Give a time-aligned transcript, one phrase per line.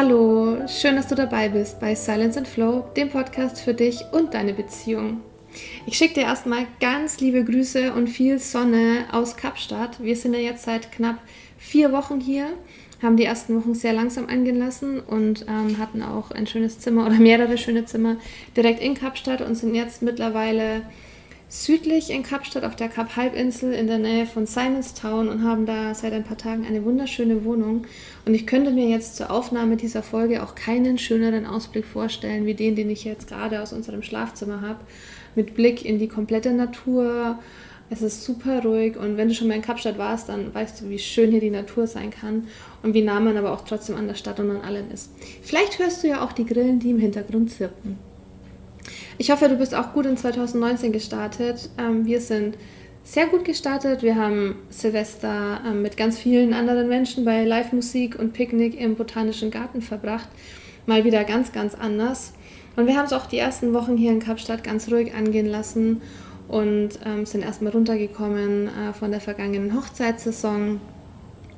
[0.00, 4.32] Hallo, schön, dass du dabei bist bei Silence and Flow, dem Podcast für dich und
[4.32, 5.22] deine Beziehung.
[5.86, 10.00] Ich schicke dir erstmal ganz liebe Grüße und viel Sonne aus Kapstadt.
[10.00, 11.18] Wir sind ja jetzt seit knapp
[11.58, 12.46] vier Wochen hier,
[13.02, 17.04] haben die ersten Wochen sehr langsam angehen lassen und ähm, hatten auch ein schönes Zimmer
[17.04, 18.18] oder mehrere schöne Zimmer
[18.56, 20.82] direkt in Kapstadt und sind jetzt mittlerweile
[21.48, 26.12] südlich in Kapstadt auf der Kap-Halbinsel in der Nähe von Simonstown und haben da seit
[26.12, 27.86] ein paar Tagen eine wunderschöne Wohnung.
[28.26, 32.54] Und ich könnte mir jetzt zur Aufnahme dieser Folge auch keinen schöneren Ausblick vorstellen, wie
[32.54, 34.80] den, den ich jetzt gerade aus unserem Schlafzimmer habe.
[35.34, 37.38] Mit Blick in die komplette Natur.
[37.90, 40.90] Es ist super ruhig und wenn du schon mal in Kapstadt warst, dann weißt du,
[40.90, 42.46] wie schön hier die Natur sein kann
[42.82, 45.10] und wie nah man aber auch trotzdem an der Stadt und an allem ist.
[45.42, 48.07] Vielleicht hörst du ja auch die Grillen, die im Hintergrund zirpen.
[49.18, 51.70] Ich hoffe, du bist auch gut in 2019 gestartet.
[51.78, 52.56] Ähm, wir sind
[53.04, 54.02] sehr gut gestartet.
[54.02, 59.50] Wir haben Silvester ähm, mit ganz vielen anderen Menschen bei Live-Musik und Picknick im Botanischen
[59.50, 60.28] Garten verbracht.
[60.86, 62.32] Mal wieder ganz, ganz anders.
[62.76, 66.02] Und wir haben es auch die ersten Wochen hier in Kapstadt ganz ruhig angehen lassen
[66.48, 70.80] und ähm, sind erstmal runtergekommen äh, von der vergangenen Hochzeitssaison.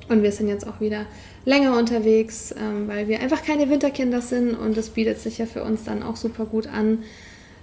[0.08, 1.06] Und wir sind jetzt auch wieder
[1.44, 5.62] länger unterwegs, ähm, weil wir einfach keine Winterkinder sind und das bietet sich ja für
[5.62, 7.02] uns dann auch super gut an,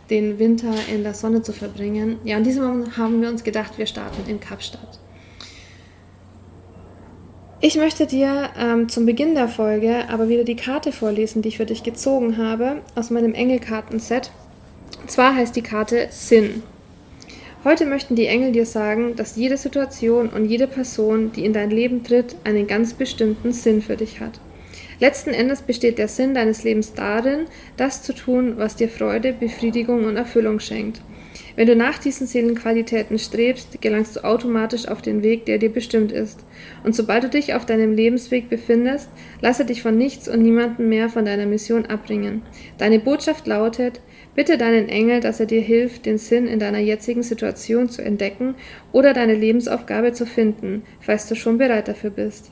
[0.10, 2.18] den Winter in der Sonne zu verbringen.
[2.24, 5.00] Ja, diesem Moment haben wir uns gedacht, wir starten in Kapstadt.
[7.60, 11.58] Ich möchte dir ähm, zum Beginn der Folge aber wieder die Karte vorlesen, die ich
[11.58, 14.32] für dich gezogen habe, aus meinem Engelkartenset.
[15.02, 16.62] Und zwar heißt die Karte Sinn.
[17.68, 21.70] Heute möchten die Engel dir sagen, dass jede Situation und jede Person, die in dein
[21.70, 24.40] Leben tritt, einen ganz bestimmten Sinn für dich hat.
[25.02, 27.40] Letzten Endes besteht der Sinn deines Lebens darin,
[27.76, 31.02] das zu tun, was dir Freude, Befriedigung und Erfüllung schenkt.
[31.58, 36.14] Wenn du nach diesen Seelenqualitäten strebst, gelangst du automatisch auf den Weg, der dir bestimmt
[36.14, 36.40] ist.
[36.86, 39.10] Und sobald du dich auf deinem Lebensweg befindest,
[39.42, 42.44] lasse dich von nichts und niemandem mehr von deiner Mission abbringen.
[42.78, 44.00] Deine Botschaft lautet,
[44.38, 48.54] bitte deinen Engel, dass er dir hilft, den Sinn in deiner jetzigen Situation zu entdecken
[48.92, 52.52] oder deine Lebensaufgabe zu finden, falls du schon bereit dafür bist.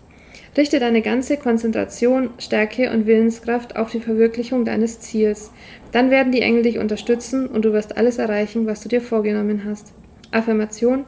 [0.58, 5.52] Richte deine ganze Konzentration, Stärke und Willenskraft auf die Verwirklichung deines Ziels.
[5.92, 9.62] Dann werden die Engel dich unterstützen und du wirst alles erreichen, was du dir vorgenommen
[9.64, 9.94] hast.
[10.32, 11.06] Affirmation.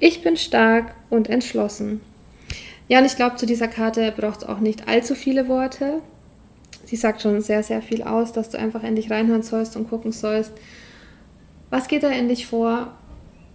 [0.00, 2.00] Ich bin stark und entschlossen.
[2.88, 6.00] Ja, und ich glaube, zu dieser Karte braucht es auch nicht allzu viele Worte.
[6.86, 9.90] Sie sagt schon sehr, sehr viel aus, dass du einfach in dich reinhören sollst und
[9.90, 10.52] gucken sollst,
[11.68, 12.92] was geht da in dich vor,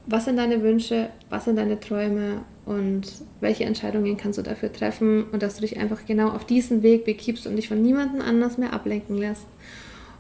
[0.06, 3.04] was sind deine Wünsche, was sind deine Träume und
[3.40, 7.06] welche Entscheidungen kannst du dafür treffen und dass du dich einfach genau auf diesen Weg
[7.06, 9.46] begibst und dich von niemandem anders mehr ablenken lässt.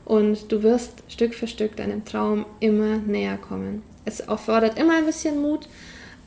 [0.06, 3.84] Und du wirst Stück für Stück deinem Traum immer näher kommen.
[4.06, 5.68] Es erfordert immer ein bisschen Mut,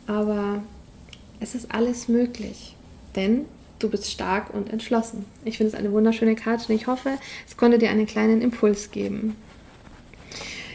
[0.07, 0.63] aber
[1.41, 2.77] es ist alles möglich,
[3.17, 3.47] denn
[3.79, 5.25] du bist stark und entschlossen.
[5.45, 7.11] Ich finde es eine wunderschöne Karte und ich hoffe,
[7.47, 9.37] es konnte dir einen kleinen Impuls geben.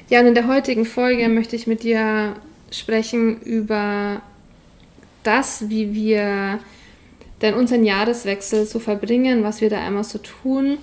[0.09, 2.35] Ja, und in der heutigen Folge möchte ich mit dir
[2.71, 4.21] sprechen über
[5.23, 6.59] das, wie wir
[7.41, 10.77] denn unseren Jahreswechsel so verbringen, was wir da einmal so tun.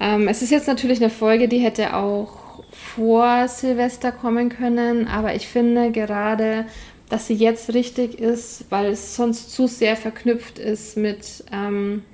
[0.00, 5.34] Ähm, es ist jetzt natürlich eine Folge, die hätte auch vor Silvester kommen können, aber
[5.34, 6.66] ich finde gerade,
[7.12, 12.04] dass sie jetzt richtig ist, weil es sonst zu sehr verknüpft ist mit, ähm,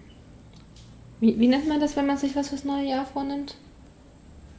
[1.20, 3.54] wie, wie nennt man das, wenn man sich was fürs neue Jahr vornimmt?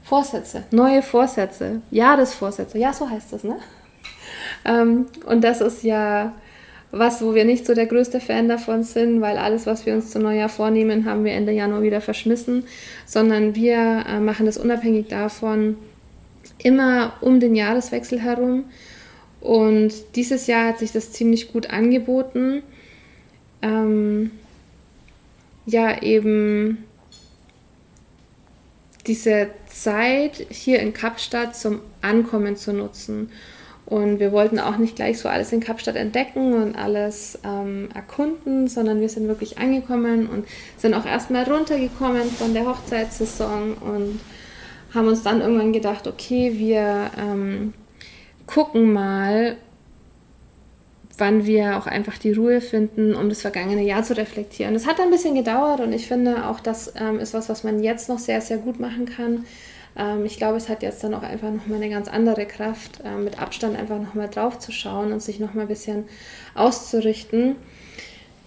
[0.01, 3.57] Vorsätze, neue Vorsätze, Jahresvorsätze, ja, so heißt das, ne?
[4.63, 6.31] Ähm, und das ist ja
[6.91, 10.09] was, wo wir nicht so der größte Fan davon sind, weil alles, was wir uns
[10.09, 12.63] zu Neujahr vornehmen, haben wir Ende Januar wieder verschmissen,
[13.05, 15.75] sondern wir äh, machen das unabhängig davon
[16.63, 18.63] immer um den Jahreswechsel herum.
[19.41, 22.63] Und dieses Jahr hat sich das ziemlich gut angeboten.
[23.61, 24.31] Ähm,
[25.65, 26.79] ja, eben
[29.07, 33.29] diese Zeit hier in Kapstadt zum Ankommen zu nutzen
[33.89, 38.67] und wir wollten auch nicht gleich so alles in Kapstadt entdecken und alles ähm, erkunden,
[38.67, 40.45] sondern wir sind wirklich angekommen und
[40.77, 44.19] sind auch erstmal runtergekommen von der Hochzeitssaison und
[44.93, 47.73] haben uns dann irgendwann gedacht, okay, wir ähm,
[48.49, 49.57] gucken mal,
[51.19, 54.73] wann wir auch einfach die Ruhe finden, um das vergangene Jahr zu reflektieren.
[54.73, 57.83] Das hat ein bisschen gedauert und ich finde auch, das ähm, ist was, was man
[57.83, 59.45] jetzt noch sehr, sehr gut machen kann
[59.97, 63.17] ähm, ich glaube, es hat jetzt dann auch einfach nochmal eine ganz andere Kraft, äh,
[63.17, 66.05] mit Abstand einfach nochmal drauf zu schauen und sich nochmal ein bisschen
[66.55, 67.55] auszurichten.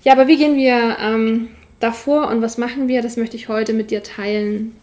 [0.04, 1.48] Ja, aber wie gehen wir ähm,
[1.80, 3.02] davor und was machen wir?
[3.02, 4.74] Das möchte ich heute mit dir teilen.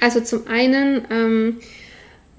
[0.00, 1.60] Also zum einen ähm,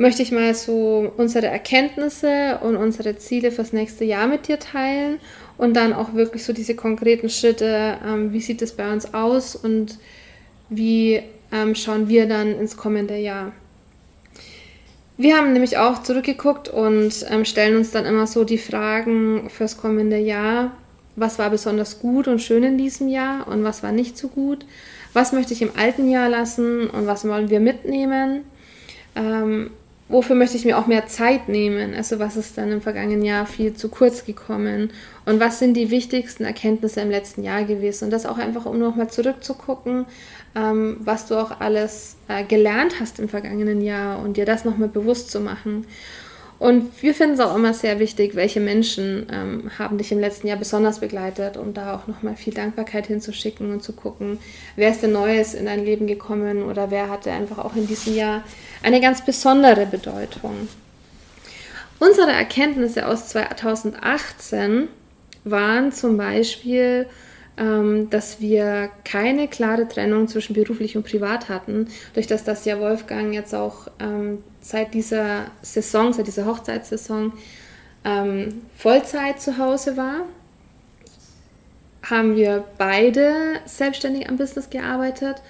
[0.01, 5.19] möchte ich mal so unsere Erkenntnisse und unsere Ziele fürs nächste Jahr mit dir teilen
[5.57, 9.55] und dann auch wirklich so diese konkreten Schritte, ähm, wie sieht es bei uns aus
[9.55, 9.99] und
[10.69, 11.21] wie
[11.51, 13.51] ähm, schauen wir dann ins kommende Jahr.
[15.17, 19.77] Wir haben nämlich auch zurückgeguckt und ähm, stellen uns dann immer so die Fragen fürs
[19.77, 20.71] kommende Jahr.
[21.15, 24.65] Was war besonders gut und schön in diesem Jahr und was war nicht so gut?
[25.13, 28.45] Was möchte ich im alten Jahr lassen und was wollen wir mitnehmen?
[29.15, 29.69] Ähm,
[30.11, 31.93] wofür möchte ich mir auch mehr Zeit nehmen?
[31.93, 34.91] Also was ist dann im vergangenen Jahr viel zu kurz gekommen?
[35.25, 38.05] Und was sind die wichtigsten Erkenntnisse im letzten Jahr gewesen?
[38.05, 40.05] Und das auch einfach, um nochmal zurückzugucken,
[40.55, 44.89] ähm, was du auch alles äh, gelernt hast im vergangenen Jahr und dir das nochmal
[44.89, 45.85] bewusst zu machen.
[46.61, 50.45] Und wir finden es auch immer sehr wichtig, welche Menschen ähm, haben dich im letzten
[50.45, 54.37] Jahr besonders begleitet, um da auch nochmal viel Dankbarkeit hinzuschicken und zu gucken,
[54.75, 58.15] wer ist denn Neues in dein Leben gekommen oder wer hatte einfach auch in diesem
[58.15, 58.43] Jahr
[58.83, 60.67] eine ganz besondere Bedeutung.
[61.97, 64.87] Unsere Erkenntnisse aus 2018
[65.43, 67.07] waren zum Beispiel,
[67.57, 72.79] ähm, dass wir keine klare Trennung zwischen beruflich und privat hatten, durch das das ja
[72.79, 77.33] Wolfgang jetzt auch ähm, seit dieser Saison, seit dieser Hochzeitssaison
[78.05, 80.21] ähm, Vollzeit zu Hause war,
[82.03, 83.33] haben wir beide
[83.65, 85.41] selbstständig am Business gearbeitet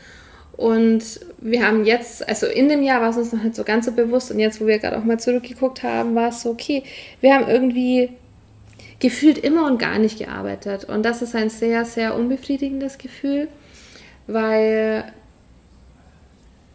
[0.58, 3.86] und wir haben jetzt, also in dem Jahr war es uns noch nicht so ganz
[3.86, 6.84] so bewusst und jetzt, wo wir gerade auch mal zurückgeguckt haben, war es so, okay,
[7.22, 8.10] wir haben irgendwie
[9.00, 10.86] gefühlt immer und gar nicht gearbeitet.
[10.86, 13.48] Und das ist ein sehr, sehr unbefriedigendes Gefühl,
[14.28, 15.12] weil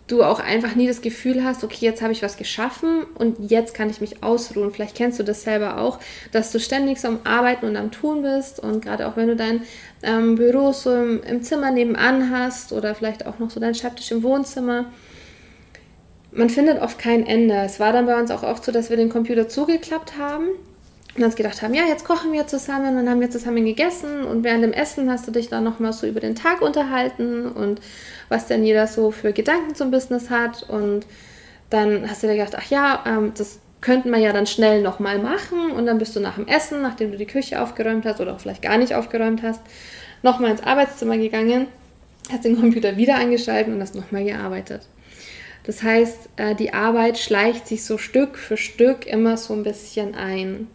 [0.06, 3.74] du auch einfach nie das Gefühl hast, okay, jetzt habe ich was geschaffen und jetzt
[3.74, 4.70] kann ich mich ausruhen.
[4.70, 5.98] Vielleicht kennst du das selber auch,
[6.30, 9.36] dass du ständig so am Arbeiten und am Tun bist und gerade auch wenn du
[9.36, 9.62] dein
[10.02, 14.12] ähm, Büro so im, im Zimmer nebenan hast oder vielleicht auch noch so dein Schreibtisch
[14.12, 14.86] im Wohnzimmer.
[16.30, 17.54] Man findet oft kein Ende.
[17.64, 20.48] Es war dann bei uns auch oft so, dass wir den Computer zugeklappt haben
[21.16, 24.44] und uns gedacht haben, ja, jetzt kochen wir zusammen und haben wir zusammen gegessen und
[24.44, 27.80] während dem Essen hast du dich dann nochmal so über den Tag unterhalten und
[28.28, 31.06] was denn jeder so für Gedanken zum Business hat und
[31.70, 35.18] dann hast du dir gedacht, ach ja, ähm, das könnten wir ja dann schnell nochmal
[35.18, 38.34] machen und dann bist du nach dem Essen, nachdem du die Küche aufgeräumt hast oder
[38.34, 39.60] auch vielleicht gar nicht aufgeräumt hast,
[40.22, 41.68] nochmal ins Arbeitszimmer gegangen,
[42.30, 44.88] hast den Computer wieder eingeschaltet und hast nochmal gearbeitet.
[45.64, 50.14] Das heißt, äh, die Arbeit schleicht sich so Stück für Stück immer so ein bisschen
[50.14, 50.68] ein.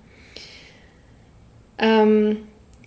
[1.77, 2.37] Ähm,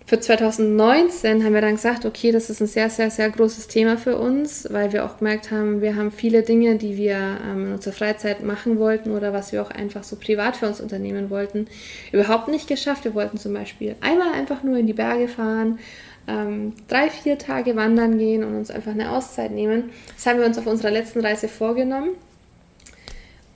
[0.07, 3.97] für 2019 haben wir dann gesagt, okay, das ist ein sehr, sehr, sehr großes Thema
[3.97, 7.73] für uns, weil wir auch gemerkt haben, wir haben viele Dinge, die wir ähm, in
[7.73, 11.67] unserer Freizeit machen wollten oder was wir auch einfach so privat für uns unternehmen wollten,
[12.11, 13.03] überhaupt nicht geschafft.
[13.03, 15.79] Wir wollten zum Beispiel einmal einfach nur in die Berge fahren,
[16.27, 19.89] ähm, drei, vier Tage wandern gehen und uns einfach eine Auszeit nehmen.
[20.15, 22.09] Das haben wir uns auf unserer letzten Reise vorgenommen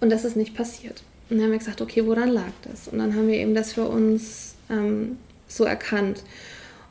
[0.01, 1.03] und das ist nicht passiert.
[1.29, 2.87] Und dann haben wir gesagt, okay, woran lag das?
[2.87, 5.17] Und dann haben wir eben das für uns ähm,
[5.49, 6.23] so erkannt.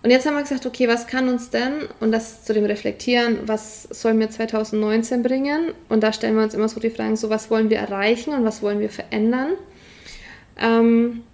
[0.03, 3.41] Und jetzt haben wir gesagt, okay, was kann uns denn, und das zu dem Reflektieren,
[3.47, 5.73] was soll mir 2019 bringen?
[5.89, 8.45] Und da stellen wir uns immer so die Fragen, so was wollen wir erreichen und
[8.45, 9.55] was wollen wir verändern?
[10.57, 11.25] Ähm,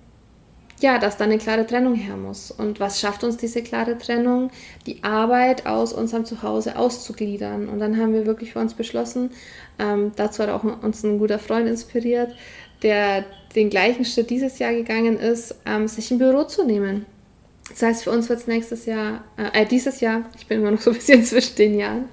[0.80, 2.50] ja, dass da eine klare Trennung her muss.
[2.50, 4.50] Und was schafft uns diese klare Trennung?
[4.86, 7.68] Die Arbeit aus unserem Zuhause auszugliedern.
[7.68, 9.30] Und dann haben wir wirklich für uns beschlossen,
[9.78, 12.34] ähm, dazu hat auch uns ein guter Freund inspiriert,
[12.82, 13.24] der
[13.54, 17.06] den gleichen Schritt dieses Jahr gegangen ist, ähm, sich ein Büro zu nehmen
[17.70, 20.70] das heißt, für uns wird es nächstes Jahr, äh, äh, dieses Jahr, ich bin immer
[20.70, 22.04] noch so ein bisschen zwischen den Jahren,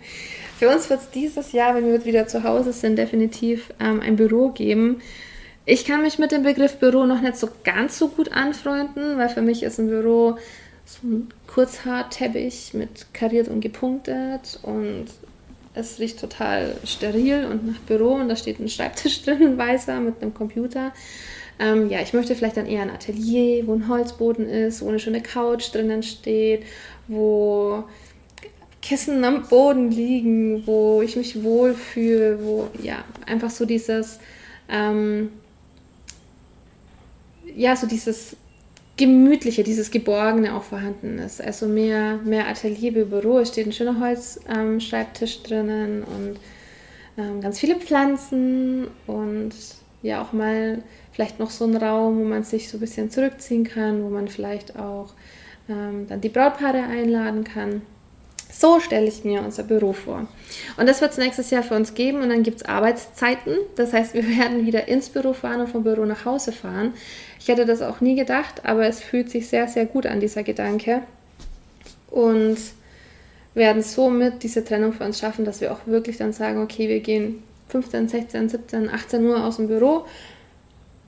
[0.57, 4.15] für uns wird es dieses Jahr, wenn wir wieder zu Hause sind, definitiv ähm, ein
[4.15, 5.01] Büro geben.
[5.65, 9.29] Ich kann mich mit dem Begriff Büro noch nicht so ganz so gut anfreunden, weil
[9.29, 10.37] für mich ist ein Büro
[10.85, 15.05] so ein Kurzhaarteppich mit kariert und gepunktet und
[15.73, 19.99] es riecht total steril und nach Büro und da steht ein Schreibtisch drin, ein weißer
[19.99, 20.93] mit einem Computer.
[21.61, 24.97] Ähm, ja, ich möchte vielleicht dann eher ein Atelier, wo ein Holzboden ist, wo eine
[24.97, 26.63] schöne Couch drinnen steht,
[27.07, 27.83] wo
[28.81, 34.19] Kissen am Boden liegen, wo ich mich wohlfühle, wo ja einfach so dieses
[34.69, 35.29] ähm,
[37.55, 38.35] ja so dieses
[38.97, 41.41] gemütliche, dieses geborgene auch vorhanden ist.
[41.41, 43.37] Also mehr mehr Atelier wie Büro.
[43.37, 46.39] Es steht ein schöner Holzschreibtisch ähm, drinnen und
[47.19, 49.53] ähm, ganz viele Pflanzen und
[50.01, 53.63] ja auch mal vielleicht noch so ein Raum, wo man sich so ein bisschen zurückziehen
[53.63, 55.13] kann, wo man vielleicht auch
[55.69, 57.81] ähm, dann die Brautpaare einladen kann.
[58.51, 60.27] So stelle ich mir unser Büro vor.
[60.77, 63.55] Und das wird es nächstes Jahr für uns geben und dann gibt es Arbeitszeiten.
[63.75, 66.93] Das heißt, wir werden wieder ins Büro fahren und vom Büro nach Hause fahren.
[67.39, 70.43] Ich hätte das auch nie gedacht, aber es fühlt sich sehr, sehr gut an, dieser
[70.43, 71.01] Gedanke.
[72.09, 72.57] Und
[73.53, 76.99] werden somit diese Trennung für uns schaffen, dass wir auch wirklich dann sagen, okay, wir
[76.99, 80.05] gehen 15, 16, 17, 18 Uhr aus dem Büro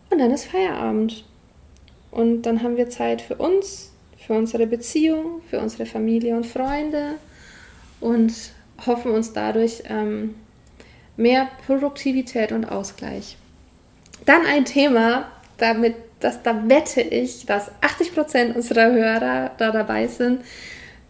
[0.09, 1.25] und dann ist Feierabend.
[2.11, 7.15] Und dann haben wir Zeit für uns, für unsere Beziehung, für unsere Familie und Freunde
[7.99, 8.33] und
[8.85, 10.35] hoffen uns dadurch ähm,
[11.17, 13.37] mehr Produktivität und Ausgleich.
[14.25, 20.41] Dann ein Thema, damit, das, da wette ich, dass 80% unserer Hörer da dabei sind,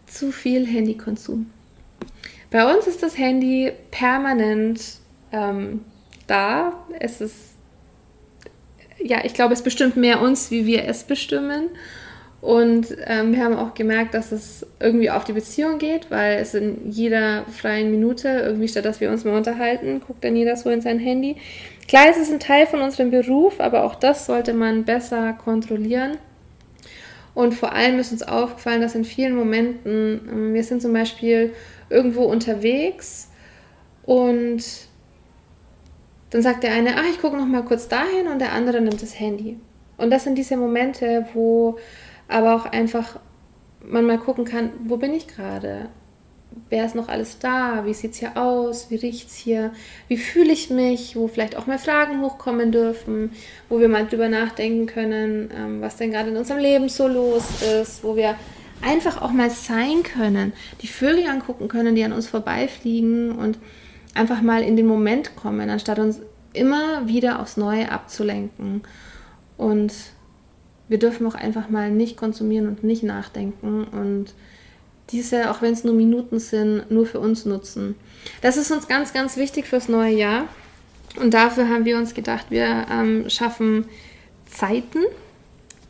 [0.06, 1.50] zu viel Handykonsum.
[2.50, 4.80] Bei uns ist das Handy permanent
[5.34, 5.80] ähm,
[6.26, 6.72] da.
[6.98, 7.36] Es ist,
[9.02, 11.70] ja, ich glaube, es bestimmt mehr uns, wie wir es bestimmen.
[12.40, 16.52] Und ähm, wir haben auch gemerkt, dass es irgendwie auf die Beziehung geht, weil es
[16.52, 20.68] in jeder freien Minute, irgendwie statt dass wir uns mal unterhalten, guckt dann jeder so
[20.68, 21.36] in sein Handy.
[21.88, 26.18] Klar, es ist ein Teil von unserem Beruf, aber auch das sollte man besser kontrollieren.
[27.34, 31.54] Und vor allem ist uns aufgefallen, dass in vielen Momenten, ähm, wir sind zum Beispiel
[31.88, 33.30] irgendwo unterwegs
[34.04, 34.62] und
[36.34, 39.00] dann sagt der eine, ach, ich gucke noch mal kurz dahin und der andere nimmt
[39.00, 39.56] das Handy.
[39.96, 41.78] Und das sind diese Momente, wo
[42.26, 43.20] aber auch einfach
[43.80, 45.88] man mal gucken kann, wo bin ich gerade?
[46.70, 47.86] Wer ist noch alles da?
[47.86, 48.90] Wie sieht es hier aus?
[48.90, 49.70] Wie riecht es hier?
[50.08, 51.14] Wie fühle ich mich?
[51.14, 53.30] Wo vielleicht auch mal Fragen hochkommen dürfen,
[53.68, 57.44] wo wir mal drüber nachdenken können, ähm, was denn gerade in unserem Leben so los
[57.62, 58.34] ist, wo wir
[58.82, 63.56] einfach auch mal sein können, die Vögel angucken können, die an uns vorbeifliegen und
[64.14, 66.20] einfach mal in den Moment kommen, anstatt uns
[66.52, 68.82] immer wieder aufs Neue abzulenken.
[69.56, 69.92] Und
[70.88, 74.34] wir dürfen auch einfach mal nicht konsumieren und nicht nachdenken und
[75.10, 77.94] diese, auch wenn es nur Minuten sind, nur für uns nutzen.
[78.40, 80.48] Das ist uns ganz, ganz wichtig fürs neue Jahr.
[81.20, 83.84] Und dafür haben wir uns gedacht, wir ähm, schaffen
[84.46, 85.00] Zeiten.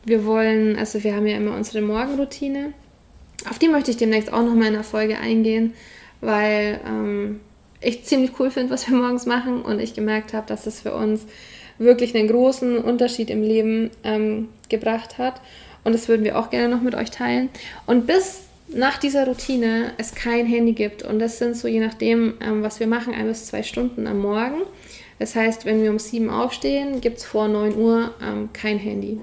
[0.05, 2.73] Wir wollen, also wir haben ja immer unsere Morgenroutine.
[3.49, 5.75] Auf die möchte ich demnächst auch nochmal in der Folge eingehen,
[6.21, 7.41] weil ähm,
[7.85, 10.95] ich ziemlich cool finde, was wir morgens machen und ich gemerkt habe, dass es für
[10.95, 11.23] uns
[11.79, 15.41] wirklich einen großen Unterschied im Leben ähm, gebracht hat.
[15.83, 17.51] Und das würden wir auch gerne noch mit euch teilen.
[17.87, 22.35] Und bis nach dieser Routine es kein Handy gibt, und das sind so je nachdem,
[22.41, 24.63] ähm, was wir machen, ein bis zwei Stunden am Morgen.
[25.19, 29.21] Das heißt, wenn wir um sieben aufstehen, gibt es vor 9 Uhr ähm, kein Handy.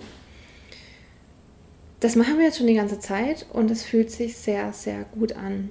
[2.00, 5.34] Das machen wir jetzt schon die ganze Zeit und es fühlt sich sehr, sehr gut
[5.34, 5.70] an.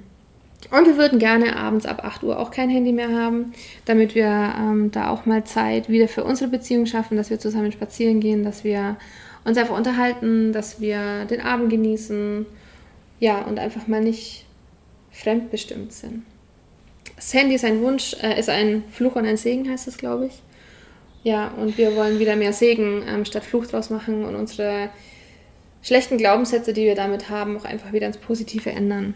[0.70, 3.52] Und wir würden gerne abends ab 8 Uhr auch kein Handy mehr haben,
[3.86, 7.72] damit wir ähm, da auch mal Zeit wieder für unsere Beziehung schaffen, dass wir zusammen
[7.72, 8.96] spazieren gehen, dass wir
[9.44, 12.46] uns einfach unterhalten, dass wir den Abend genießen,
[13.20, 14.44] ja, und einfach mal nicht
[15.10, 16.22] fremdbestimmt sind.
[17.16, 20.26] Das Handy ist ein Wunsch, äh, ist ein Fluch und ein Segen, heißt es, glaube
[20.26, 20.42] ich.
[21.22, 24.88] Ja, und wir wollen wieder mehr Segen ähm, statt Fluch draus machen und unsere
[25.82, 29.14] schlechten Glaubenssätze, die wir damit haben, auch einfach wieder ins Positive ändern.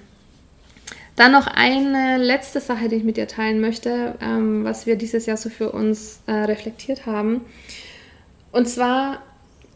[1.16, 5.26] Dann noch eine letzte Sache, die ich mit dir teilen möchte, ähm, was wir dieses
[5.26, 7.42] Jahr so für uns äh, reflektiert haben.
[8.50, 9.23] Und zwar,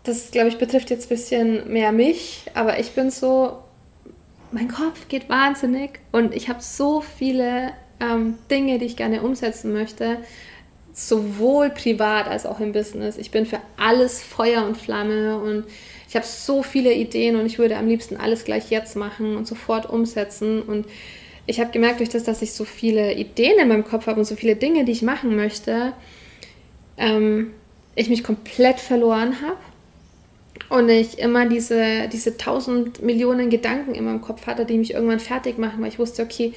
[0.02, 3.58] das glaube ich betrifft jetzt ein bisschen mehr mich, aber ich bin so,
[4.50, 9.72] mein Kopf geht wahnsinnig und ich habe so viele ähm, Dinge, die ich gerne umsetzen
[9.72, 10.18] möchte,
[10.92, 13.16] sowohl privat als auch im Business.
[13.16, 15.64] Ich bin für alles Feuer und Flamme und
[16.08, 19.46] ich habe so viele Ideen und ich würde am liebsten alles gleich jetzt machen und
[19.46, 20.86] sofort umsetzen und
[21.48, 24.26] ich habe gemerkt, durch das, dass ich so viele Ideen in meinem Kopf habe und
[24.26, 25.94] so viele Dinge, die ich machen möchte,
[26.98, 27.52] ähm,
[27.94, 29.56] ich mich komplett verloren habe
[30.68, 35.20] und ich immer diese, diese tausend Millionen Gedanken in meinem Kopf hatte, die mich irgendwann
[35.20, 36.52] fertig machen, weil ich wusste, okay,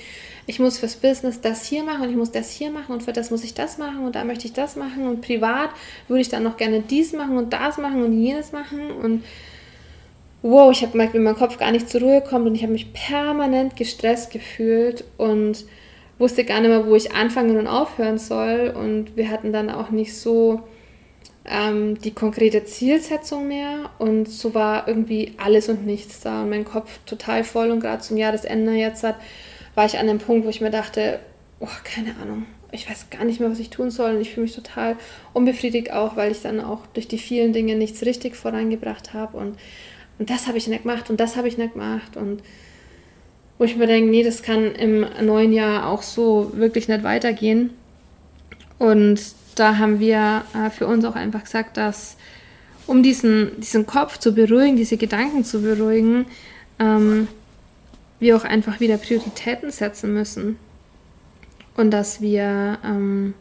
[0.45, 3.13] ich muss fürs Business das hier machen und ich muss das hier machen und für
[3.13, 5.69] das muss ich das machen und da möchte ich das machen und privat
[6.09, 9.23] würde ich dann noch gerne dies machen und das machen und jenes machen und
[10.41, 12.73] wow, ich habe gemerkt, wie mein Kopf gar nicht zur Ruhe kommt und ich habe
[12.73, 15.65] mich permanent gestresst gefühlt und
[16.21, 18.73] wusste gar nicht mehr, wo ich anfangen und aufhören soll.
[18.75, 20.61] Und wir hatten dann auch nicht so
[21.45, 23.89] ähm, die konkrete Zielsetzung mehr.
[23.99, 26.43] Und so war irgendwie alles und nichts da.
[26.43, 27.71] Und mein Kopf total voll.
[27.71, 29.15] Und gerade zum Jahresende jetzt hat,
[29.75, 31.19] war ich an dem Punkt, wo ich mir dachte,
[31.59, 34.15] oh, keine Ahnung, ich weiß gar nicht mehr, was ich tun soll.
[34.15, 34.97] Und ich fühle mich total
[35.33, 39.57] unbefriedigt auch, weil ich dann auch durch die vielen Dinge nichts richtig vorangebracht habe und
[40.21, 42.15] und das habe ich nicht gemacht und das habe ich nicht gemacht.
[42.15, 42.43] Und
[43.57, 47.71] wo ich mir denke, nee, das kann im neuen Jahr auch so wirklich nicht weitergehen.
[48.77, 49.19] Und
[49.55, 52.17] da haben wir äh, für uns auch einfach gesagt, dass
[52.85, 56.27] um diesen, diesen Kopf zu beruhigen, diese Gedanken zu beruhigen,
[56.77, 57.27] ähm,
[58.19, 60.57] wir auch einfach wieder Prioritäten setzen müssen.
[61.75, 63.33] Und dass wir ähm,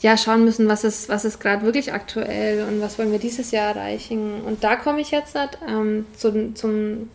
[0.00, 3.50] ja, schauen müssen, was ist, was ist gerade wirklich aktuell und was wollen wir dieses
[3.50, 4.42] Jahr erreichen.
[4.42, 5.36] Und da komme ich jetzt
[5.66, 7.08] ähm, zum, zum,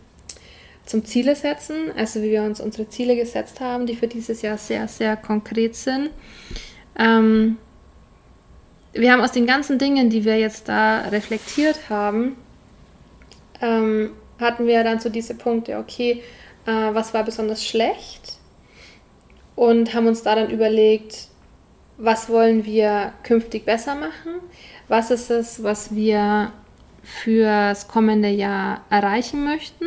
[0.84, 4.58] zum Ziele setzen, also wie wir uns unsere Ziele gesetzt haben, die für dieses Jahr
[4.58, 6.10] sehr, sehr konkret sind.
[6.98, 7.56] Ähm,
[8.92, 12.36] wir haben aus den ganzen Dingen, die wir jetzt da reflektiert haben,
[13.60, 16.22] ähm, hatten wir dann so diese Punkte, okay,
[16.66, 18.34] äh, was war besonders schlecht
[19.54, 21.28] und haben uns da dann überlegt,
[22.02, 24.40] was wollen wir künftig besser machen,
[24.88, 26.52] was ist es, was wir
[27.04, 29.86] fürs kommende Jahr erreichen möchten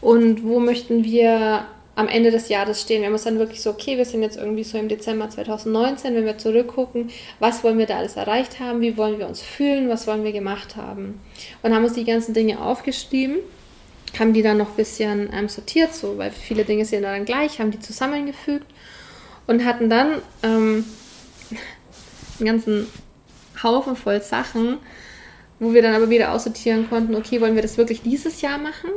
[0.00, 3.02] und wo möchten wir am Ende des Jahres stehen.
[3.02, 6.16] Wir haben uns dann wirklich so, okay, wir sind jetzt irgendwie so im Dezember 2019,
[6.16, 9.88] wenn wir zurückgucken, was wollen wir da alles erreicht haben, wie wollen wir uns fühlen,
[9.88, 11.20] was wollen wir gemacht haben.
[11.62, 13.36] Und haben uns die ganzen Dinge aufgeschrieben,
[14.18, 17.60] haben die dann noch ein bisschen ähm, sortiert, so, weil viele Dinge sind dann gleich,
[17.60, 18.66] haben die zusammengefügt
[19.46, 20.84] und hatten dann ähm,
[22.40, 22.86] einen ganzen
[23.62, 24.78] Haufen voll Sachen,
[25.58, 28.90] wo wir dann aber wieder aussortieren konnten, okay, wollen wir das wirklich dieses Jahr machen?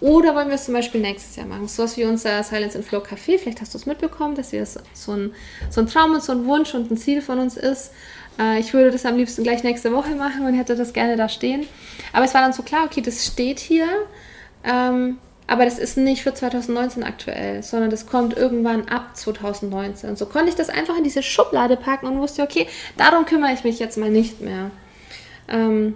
[0.00, 1.66] Oder wollen wir es zum Beispiel nächstes Jahr machen?
[1.68, 3.38] So was wie unser Silence and Flow Café.
[3.38, 5.32] Vielleicht hast du es mitbekommen, dass wir so, ein,
[5.70, 7.92] so ein Traum und so ein Wunsch und ein Ziel von uns ist.
[8.38, 11.28] Äh, ich würde das am liebsten gleich nächste Woche machen und hätte das gerne da
[11.28, 11.66] stehen.
[12.12, 13.86] Aber es war dann so klar, okay, das steht hier.
[14.64, 20.10] Ähm, aber das ist nicht für 2019 aktuell, sondern das kommt irgendwann ab 2019.
[20.10, 23.52] Und so konnte ich das einfach in diese Schublade packen und wusste, okay, darum kümmere
[23.52, 24.70] ich mich jetzt mal nicht mehr.
[25.48, 25.94] Ähm,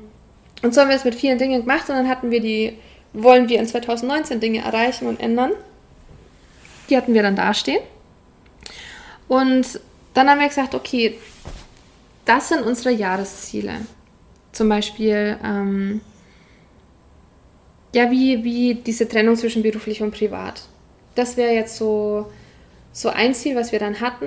[0.63, 2.77] und so haben wir es mit vielen Dingen gemacht und dann hatten wir die,
[3.15, 5.53] wollen wir in 2019 Dinge erreichen und ändern.
[6.91, 7.81] Die hatten wir dann dastehen.
[9.29, 9.81] Und
[10.15, 11.19] dann haben wir gesagt, okay,
[12.25, 13.77] das sind unsere Jahresziele.
[14.53, 16.01] Zum Beispiel, ähm,
[17.95, 20.63] ja, wie, wie diese Trennung zwischen beruflich und privat.
[21.15, 22.27] Das wäre jetzt so,
[22.93, 24.27] so ein Ziel, was wir dann hatten.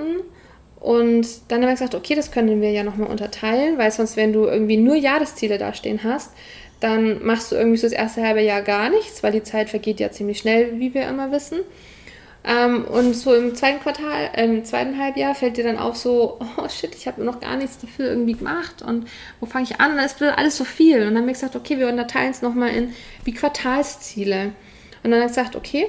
[0.80, 4.32] Und dann haben wir gesagt, okay, das können wir ja nochmal unterteilen, weil sonst, wenn
[4.32, 6.32] du irgendwie nur Jahresziele dastehen hast,
[6.80, 10.00] dann machst du irgendwie so das erste halbe Jahr gar nichts, weil die Zeit vergeht
[10.00, 11.60] ja ziemlich schnell, wie wir immer wissen.
[12.44, 16.38] Ähm, und so im zweiten Quartal, äh, im zweiten Halbjahr fällt dir dann auch so,
[16.56, 19.06] oh shit, ich habe noch gar nichts dafür irgendwie gemacht und
[19.38, 19.92] wo fange ich an?
[19.92, 20.98] Und dann ist alles so viel.
[20.98, 22.92] Und dann haben wir gesagt, okay, wir unterteilen es nochmal in
[23.24, 24.46] wie Quartalsziele.
[25.02, 25.86] Und dann haben wir gesagt, okay,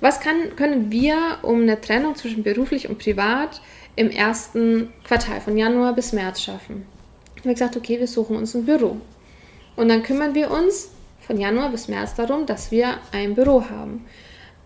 [0.00, 3.62] was kann, können wir, um eine Trennung zwischen beruflich und privat
[3.96, 6.86] im ersten Quartal von Januar bis März schaffen?
[7.34, 8.98] Dann haben wir gesagt, okay, wir suchen uns ein Büro.
[9.74, 14.04] Und dann kümmern wir uns von Januar bis März darum, dass wir ein Büro haben.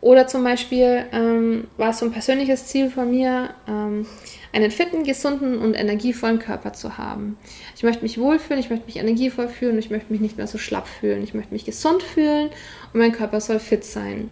[0.02, 4.04] Oder zum Beispiel ähm, war es so ein persönliches Ziel von mir, ähm,
[4.52, 7.38] einen fitten, gesunden und energievollen Körper zu haben.
[7.76, 10.58] Ich möchte mich wohlfühlen, ich möchte mich energievoll fühlen, ich möchte mich nicht mehr so
[10.58, 11.22] schlapp fühlen.
[11.22, 12.48] Ich möchte mich gesund fühlen
[12.92, 14.28] und mein Körper soll fit sein.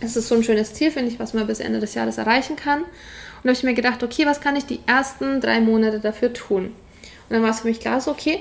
[0.00, 2.54] Es ist so ein schönes Ziel, finde ich, was man bis Ende des Jahres erreichen
[2.54, 2.82] kann.
[2.82, 2.88] Und
[3.42, 6.66] da habe ich mir gedacht, okay, was kann ich die ersten drei Monate dafür tun?
[6.66, 6.72] Und
[7.30, 8.38] dann war es für mich klar, so, okay,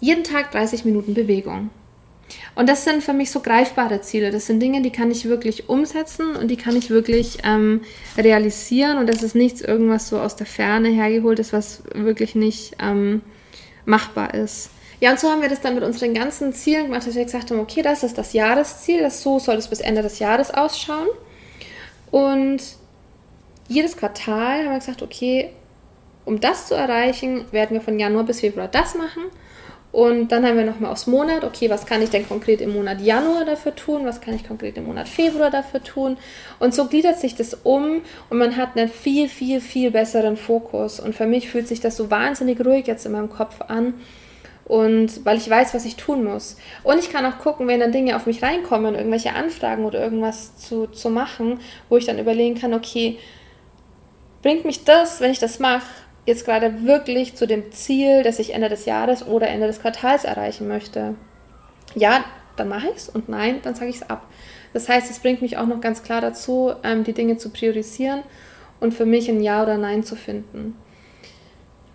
[0.00, 1.70] jeden Tag 30 Minuten Bewegung.
[2.54, 4.30] Und das sind für mich so greifbare Ziele.
[4.30, 7.82] Das sind Dinge, die kann ich wirklich umsetzen und die kann ich wirklich ähm,
[8.16, 8.98] realisieren.
[8.98, 13.22] Und das ist nichts irgendwas so aus der Ferne hergeholtes, was wirklich nicht ähm,
[13.84, 14.70] machbar ist.
[15.00, 17.50] Ja, und so haben wir das dann mit unseren ganzen Zielen gemacht, dass wir gesagt
[17.50, 21.06] haben, okay, das ist das Jahresziel, das so soll es bis Ende des Jahres ausschauen.
[22.10, 22.60] Und
[23.68, 25.50] jedes Quartal haben wir gesagt, okay,
[26.24, 29.22] um das zu erreichen, werden wir von Januar bis Februar das machen.
[29.90, 33.00] Und dann haben wir nochmal aufs Monat, okay, was kann ich denn konkret im Monat
[33.00, 36.18] Januar dafür tun, was kann ich konkret im Monat Februar dafür tun.
[36.58, 41.00] Und so gliedert sich das um und man hat einen viel, viel, viel besseren Fokus.
[41.00, 43.94] Und für mich fühlt sich das so wahnsinnig ruhig jetzt in meinem Kopf an.
[44.66, 46.58] Und weil ich weiß, was ich tun muss.
[46.82, 50.58] Und ich kann auch gucken, wenn dann Dinge auf mich reinkommen, irgendwelche Anfragen oder irgendwas
[50.58, 53.18] zu, zu machen, wo ich dann überlegen kann, okay,
[54.42, 55.86] bringt mich das, wenn ich das mache,
[56.28, 60.24] jetzt gerade wirklich zu dem Ziel, das ich Ende des Jahres oder Ende des Quartals
[60.24, 61.14] erreichen möchte?
[61.94, 62.22] Ja,
[62.56, 64.26] dann mache ich es und nein, dann sage ich es ab.
[64.74, 68.22] Das heißt, es bringt mich auch noch ganz klar dazu, ähm, die Dinge zu priorisieren
[68.78, 70.76] und für mich ein Ja oder Nein zu finden.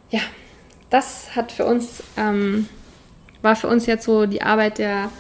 [0.09, 0.21] Ja,
[0.89, 2.67] das hat für uns, ähm,
[3.43, 5.11] war für uns jetzt so die Arbeit der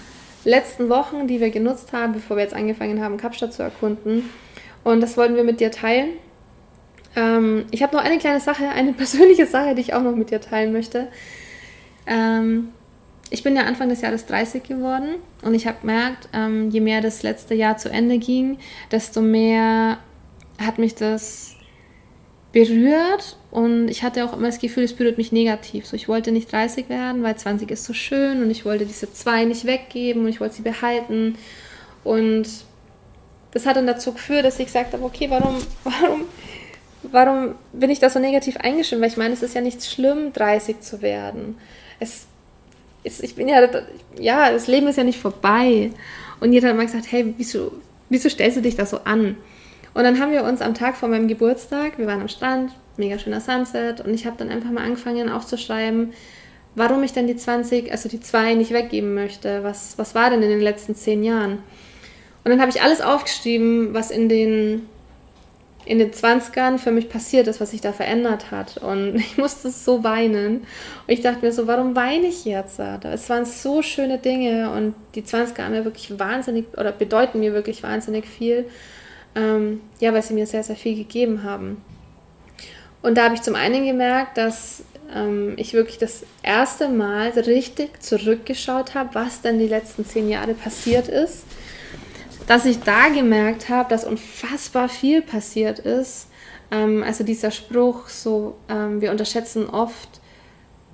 [0.43, 4.27] letzten Wochen, die wir genutzt haben, bevor wir jetzt angefangen haben, Kapstadt zu erkunden.
[4.83, 6.09] Und das wollten wir mit dir teilen.
[7.15, 10.31] Ähm, ich habe noch eine kleine Sache, eine persönliche Sache, die ich auch noch mit
[10.31, 11.07] dir teilen möchte.
[12.05, 12.69] Ähm,
[13.29, 17.01] ich bin ja Anfang des Jahres 30 geworden und ich habe gemerkt, ähm, je mehr
[17.01, 18.59] das letzte Jahr zu Ende ging,
[18.91, 19.97] desto mehr
[20.59, 21.55] hat mich das
[22.51, 25.87] berührt und ich hatte auch immer das Gefühl, es berührt mich negativ.
[25.87, 29.11] So, ich wollte nicht 30 werden, weil 20 ist so schön und ich wollte diese
[29.11, 31.35] zwei nicht weggeben und ich wollte sie behalten.
[32.03, 32.47] Und
[33.51, 36.21] das hat dann dazu geführt, dass ich gesagt habe, okay, warum, warum
[37.11, 39.01] warum bin ich da so negativ eingestimmt?
[39.01, 41.57] Weil ich meine, es ist ja nicht schlimm, 30 zu werden.
[41.99, 42.25] Es
[43.03, 43.67] ist, ich bin ja,
[44.19, 45.91] ja, das Leben ist ja nicht vorbei.
[46.39, 47.71] Und jeder hat mal gesagt, hey, wieso,
[48.09, 49.37] wieso stellst du dich da so an?
[49.93, 53.19] Und dann haben wir uns am Tag vor meinem Geburtstag, wir waren am Strand, mega
[53.19, 56.13] schöner Sunset, und ich habe dann einfach mal angefangen aufzuschreiben,
[56.75, 59.63] warum ich denn die 20, also die 2 nicht weggeben möchte.
[59.63, 61.59] Was, was war denn in den letzten zehn Jahren?
[62.43, 64.87] Und dann habe ich alles aufgeschrieben, was in den
[65.85, 68.77] in den 20ern für mich passiert ist, was sich da verändert hat.
[68.77, 70.57] Und ich musste so weinen.
[70.57, 70.65] Und
[71.07, 72.79] ich dachte mir so, warum weine ich jetzt?
[72.79, 77.53] Es waren so schöne Dinge und die 20er haben mir wirklich wahnsinnig oder bedeuten mir
[77.53, 78.65] wirklich wahnsinnig viel.
[79.35, 81.81] Ähm, ja, weil sie mir sehr, sehr viel gegeben haben.
[83.01, 88.01] Und da habe ich zum einen gemerkt, dass ähm, ich wirklich das erste Mal richtig
[88.01, 91.43] zurückgeschaut habe, was denn die letzten zehn Jahre passiert ist
[92.47, 96.27] dass ich da gemerkt habe, dass unfassbar viel passiert ist.
[96.71, 100.21] Ähm, also dieser Spruch, so ähm, wir unterschätzen oft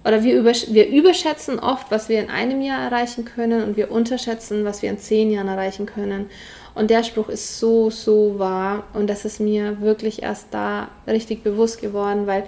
[0.05, 3.91] oder wir, übersch wir überschätzen oft, was wir in einem Jahr erreichen können und wir
[3.91, 6.29] unterschätzen, was wir in zehn Jahren erreichen können.
[6.75, 11.43] Und der Spruch ist so, so wahr und das ist mir wirklich erst da richtig
[11.43, 12.43] bewusst geworden, weil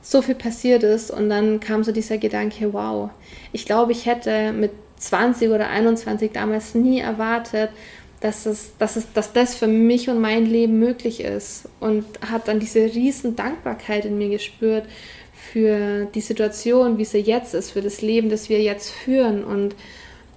[0.00, 3.10] so viel passiert ist und dann kam so dieser Gedanke, wow,
[3.52, 7.70] ich glaube, ich hätte mit 20 oder 21 damals nie erwartet,
[8.24, 11.68] dass, es, dass, es, dass das für mich und mein Leben möglich ist.
[11.78, 14.86] Und hat dann diese riesen Dankbarkeit in mir gespürt
[15.52, 19.44] für die Situation, wie sie jetzt ist, für das Leben, das wir jetzt führen.
[19.44, 19.76] Und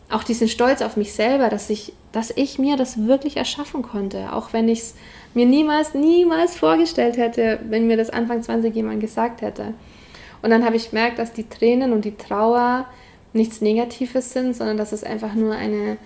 [0.10, 4.34] auch diesen Stolz auf mich selber, dass ich, dass ich mir das wirklich erschaffen konnte.
[4.34, 4.96] Auch wenn ich es
[5.34, 9.74] mir niemals, niemals vorgestellt hätte, wenn mir das Anfang 20 jemand gesagt hätte.
[10.42, 12.86] Und dann habe ich gemerkt, dass die Tränen und die Trauer
[13.32, 15.98] nichts Negatives sind, sondern dass es einfach nur eine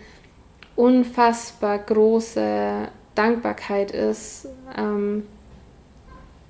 [0.75, 5.23] unfassbar große Dankbarkeit ist ähm,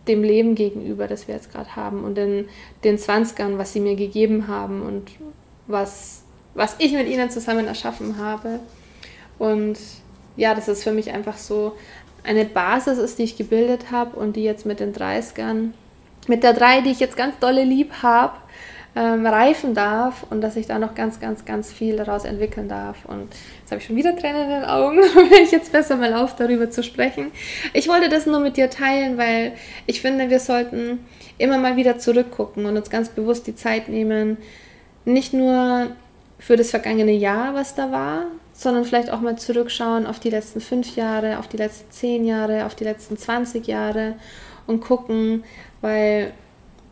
[0.08, 2.48] dem Leben gegenüber, das wir jetzt gerade haben und den,
[2.84, 5.12] den 20ern, was sie mir gegeben haben und
[5.68, 8.60] was, was ich mit ihnen zusammen erschaffen habe.
[9.38, 9.78] Und
[10.38, 11.74] ja, das ist für mich einfach so
[12.24, 15.72] eine Basis ist, die ich gebildet habe und die jetzt mit den 30ern,
[16.28, 18.34] mit der 3, die ich jetzt ganz dolle lieb habe,
[18.96, 23.06] ähm, reifen darf und dass ich da noch ganz, ganz, ganz viel daraus entwickeln darf.
[23.06, 23.30] Und
[23.62, 24.98] jetzt habe ich schon wieder Tränen in den Augen,
[25.32, 27.32] wenn ich jetzt besser mal auf, darüber zu sprechen.
[27.74, 29.54] Ich wollte das nur mit dir teilen, weil
[29.86, 31.06] ich finde, wir sollten
[31.38, 34.38] immer mal wieder zurückgucken und uns ganz bewusst die Zeit nehmen,
[35.06, 35.88] nicht nur
[36.38, 40.60] für das vergangene Jahr, was da war, sondern vielleicht auch mal zurückschauen auf die letzten
[40.60, 44.16] fünf Jahre, auf die letzten zehn Jahre, auf die letzten 20 Jahre
[44.68, 45.44] und gucken,
[45.80, 46.34] weil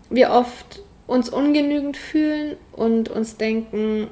[0.10, 4.08] wir oft uns ungenügend fühlen und uns denken,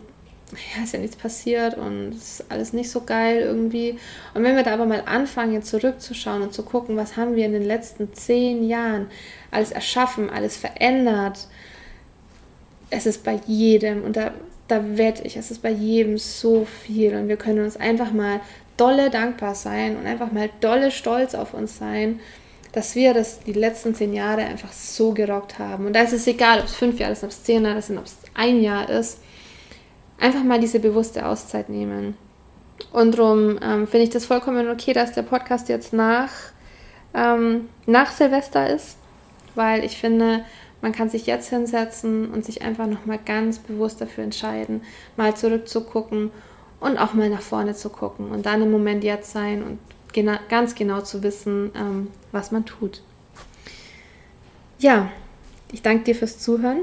[0.51, 3.99] ja, ist ja nichts passiert und es ist alles nicht so geil irgendwie.
[4.33, 7.45] Und wenn wir da aber mal anfangen, jetzt zurückzuschauen und zu gucken, was haben wir
[7.45, 9.07] in den letzten zehn Jahren
[9.51, 11.47] alles erschaffen, alles verändert,
[12.89, 14.31] es ist bei jedem, und da,
[14.67, 18.39] da wette ich, es ist bei jedem so viel und wir können uns einfach mal
[18.77, 22.19] dolle dankbar sein und einfach mal dolle stolz auf uns sein
[22.77, 25.87] dass wir das die letzten zehn Jahre einfach so gerockt haben.
[25.87, 27.97] Und da ist es egal, ob es fünf Jahre ist, ob es zehn Jahre sind,
[27.97, 29.17] ob es ein Jahr ist.
[30.19, 32.15] Einfach mal diese bewusste Auszeit nehmen.
[32.91, 36.29] Und darum ähm, finde ich das vollkommen okay, dass der Podcast jetzt nach,
[37.15, 38.97] ähm, nach Silvester ist,
[39.55, 40.45] weil ich finde,
[40.83, 44.83] man kann sich jetzt hinsetzen und sich einfach nochmal ganz bewusst dafür entscheiden,
[45.15, 46.29] mal zurückzugucken
[46.79, 49.79] und auch mal nach vorne zu gucken und dann im Moment jetzt sein und
[50.17, 53.03] gena ganz genau zu wissen, ähm, was man tut.
[54.79, 55.11] Ja,
[55.71, 56.79] ich danke dir fürs Zuhören.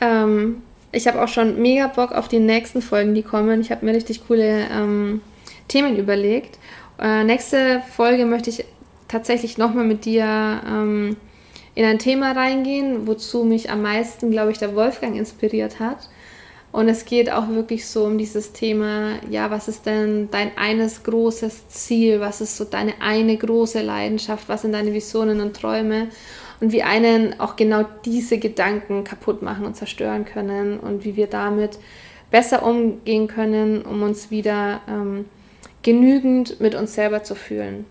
[0.00, 0.62] Ähm,
[0.92, 3.60] ich habe auch schon mega Bock auf die nächsten Folgen, die kommen.
[3.60, 5.22] Ich habe mir richtig coole ähm,
[5.66, 6.58] Themen überlegt.
[7.00, 8.64] Äh, nächste Folge möchte ich
[9.08, 11.16] tatsächlich nochmal mit dir ähm,
[11.74, 16.08] in ein Thema reingehen, wozu mich am meisten, glaube ich, der Wolfgang inspiriert hat.
[16.72, 21.02] Und es geht auch wirklich so um dieses Thema, ja, was ist denn dein eines
[21.02, 22.20] großes Ziel?
[22.20, 24.48] Was ist so deine eine große Leidenschaft?
[24.48, 26.08] Was sind deine Visionen und Träume?
[26.60, 31.26] Und wie einen auch genau diese Gedanken kaputt machen und zerstören können und wie wir
[31.26, 31.78] damit
[32.30, 35.24] besser umgehen können, um uns wieder ähm,
[35.82, 37.86] genügend mit uns selber zu fühlen.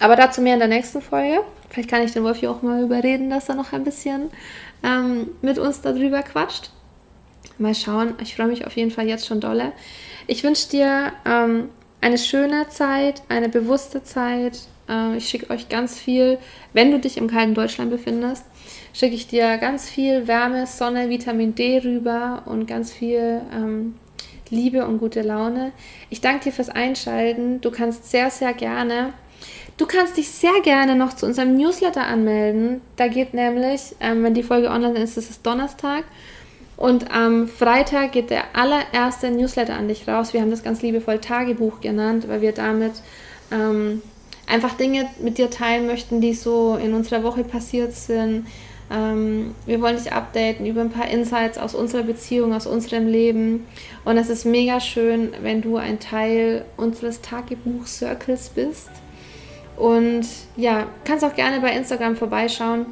[0.00, 1.40] Aber dazu mehr in der nächsten Folge.
[1.70, 4.30] Vielleicht kann ich den Wolfi auch mal überreden, dass er noch ein bisschen
[4.82, 6.70] ähm, mit uns darüber quatscht.
[7.60, 8.14] Mal schauen.
[8.22, 9.72] Ich freue mich auf jeden Fall jetzt schon dolle.
[10.26, 11.68] Ich wünsche dir ähm,
[12.00, 14.60] eine schöne Zeit, eine bewusste Zeit.
[14.88, 16.38] Äh, ich schicke euch ganz viel,
[16.72, 18.44] wenn du dich im kalten Deutschland befindest,
[18.92, 23.94] schicke ich dir ganz viel Wärme, Sonne, Vitamin D rüber und ganz viel ähm,
[24.48, 25.72] Liebe und gute Laune.
[26.08, 27.60] Ich danke dir fürs Einschalten.
[27.60, 29.12] Du kannst sehr, sehr gerne
[29.80, 32.82] Du kannst dich sehr gerne noch zu unserem Newsletter anmelden.
[32.96, 36.04] Da geht nämlich, ähm, wenn die Folge online ist, ist es Donnerstag.
[36.80, 40.32] Und am Freitag geht der allererste Newsletter an dich raus.
[40.32, 42.92] Wir haben das ganz liebevoll Tagebuch genannt, weil wir damit
[43.52, 44.00] ähm,
[44.46, 48.46] einfach Dinge mit dir teilen möchten, die so in unserer Woche passiert sind.
[48.90, 53.66] Ähm, wir wollen dich updaten über ein paar Insights aus unserer Beziehung, aus unserem Leben.
[54.06, 58.88] Und es ist mega schön, wenn du ein Teil unseres Tagebuch-Circles bist.
[59.76, 60.24] Und
[60.56, 62.86] ja, kannst auch gerne bei Instagram vorbeischauen.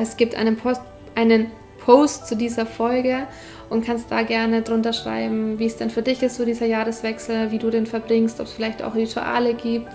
[0.00, 0.82] Es gibt einen Post,
[1.16, 1.50] einen
[1.84, 3.26] Post zu dieser Folge
[3.68, 7.50] und kannst da gerne drunter schreiben, wie es denn für dich ist, so dieser Jahreswechsel,
[7.50, 9.88] wie du den verbringst, ob es vielleicht auch Rituale gibt,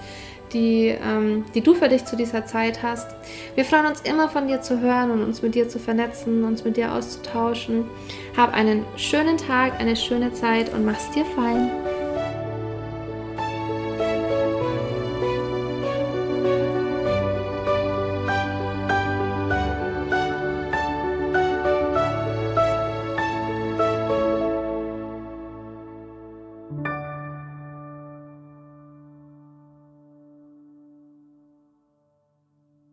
[0.53, 3.07] die, ähm, die du für dich zu dieser Zeit hast.
[3.55, 6.63] Wir freuen uns immer von dir zu hören und uns mit dir zu vernetzen, uns
[6.63, 7.85] mit dir auszutauschen.
[8.37, 11.69] Hab einen schönen Tag, eine schöne Zeit und mach's dir fein.